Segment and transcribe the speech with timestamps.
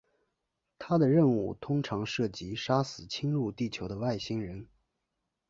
[0.79, 4.67] 他的任务通常涉及杀死侵入地球的外星人。